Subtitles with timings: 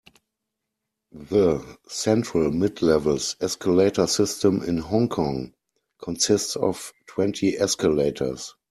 [1.11, 5.53] The Central-Midlevels escalator system in Hong Kong
[5.99, 8.55] consists of twenty escalators.